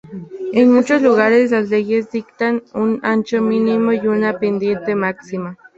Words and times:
En 0.53 0.71
muchos 0.73 1.03
lugares, 1.03 1.51
las 1.51 1.69
leyes 1.69 2.09
dictan 2.09 2.63
un 2.73 2.99
ancho 3.03 3.39
mínimo 3.39 3.93
y 3.93 3.99
una 4.07 4.39
pendiente 4.39 4.95
máxima. 4.95 5.59